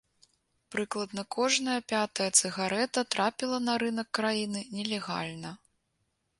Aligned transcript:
Прыкладна 0.75 1.21
кожная 1.35 1.75
пятая 1.93 2.27
цыгарэта 2.41 2.99
трапіла 3.17 3.57
на 3.69 3.73
рынак 3.87 4.07
краіны 4.21 4.67
нелегальна. 4.79 5.57